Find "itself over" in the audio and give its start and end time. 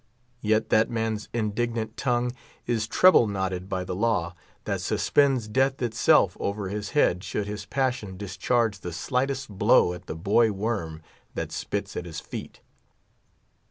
5.79-6.69